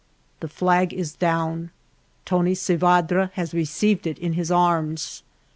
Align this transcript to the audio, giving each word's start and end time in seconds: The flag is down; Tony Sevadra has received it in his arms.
The 0.39 0.47
flag 0.47 0.93
is 0.95 1.13
down; 1.13 1.69
Tony 2.25 2.55
Sevadra 2.55 3.29
has 3.35 3.53
received 3.53 4.07
it 4.07 4.17
in 4.17 4.33
his 4.33 4.49
arms. 4.49 5.21